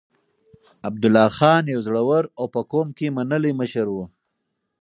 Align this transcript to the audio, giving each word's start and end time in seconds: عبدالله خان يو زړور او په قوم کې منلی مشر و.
عبدالله 0.87 1.27
خان 1.37 1.63
يو 1.73 1.79
زړور 1.87 2.23
او 2.39 2.45
په 2.53 2.61
قوم 2.71 2.87
کې 2.97 3.15
منلی 3.17 3.53
مشر 3.61 3.85
و. 3.91 3.97